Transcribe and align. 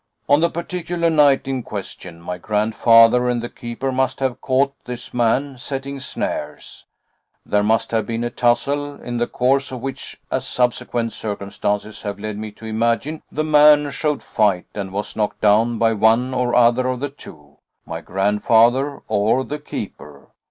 On 0.27 0.39
the 0.39 0.49
particular 0.49 1.11
night 1.11 1.47
in 1.47 1.61
question, 1.61 2.19
my 2.19 2.39
grandfather 2.39 3.29
and 3.29 3.39
the 3.39 3.49
keeper 3.49 3.91
must 3.91 4.19
have 4.19 4.41
caught 4.41 4.73
this 4.85 5.13
man 5.13 5.59
setting 5.59 5.99
snares; 5.99 6.85
there 7.45 7.61
must 7.61 7.91
have 7.91 8.07
been 8.07 8.23
a 8.23 8.31
tussle, 8.31 8.99
in 8.99 9.17
the 9.17 9.27
course 9.27 9.71
of 9.71 9.81
which 9.81 10.19
as 10.31 10.47
subsequent 10.47 11.13
circumstances 11.13 12.01
have 12.01 12.17
led 12.17 12.39
me 12.39 12.49
to 12.49 12.65
imagine, 12.65 13.21
the 13.31 13.43
man 13.43 13.91
showed 13.91 14.23
fight 14.23 14.65
and 14.73 14.91
was 14.91 15.15
knocked 15.15 15.39
down 15.39 15.77
by 15.77 15.93
one 15.93 16.33
or 16.33 16.55
other 16.55 16.87
of 16.87 16.99
the 16.99 17.09
two 17.09 17.57
my 17.85 18.01
grandfather 18.01 19.03
or 19.07 19.43
the 19.45 19.59
keeper. 19.59 20.31